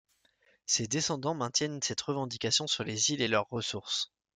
[0.65, 4.11] Ses descendants maintiennent cette revendication sur les îles et leurs ressources.